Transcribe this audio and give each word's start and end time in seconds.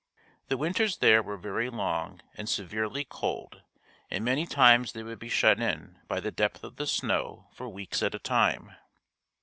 The 0.47 0.57
winters 0.57 0.97
there 0.97 1.21
were 1.21 1.37
very 1.37 1.69
long 1.69 2.23
and 2.33 2.49
severely 2.49 3.05
cold 3.05 3.61
and 4.09 4.25
many 4.25 4.47
times 4.47 4.93
they 4.93 5.03
would 5.03 5.19
be 5.19 5.29
shut 5.29 5.59
in 5.61 5.99
by 6.07 6.19
the 6.19 6.31
depth 6.31 6.63
of 6.63 6.77
the 6.77 6.87
snow 6.87 7.45
for 7.53 7.69
weeks 7.69 8.01
at 8.01 8.15
a 8.15 8.17
time. 8.19 8.75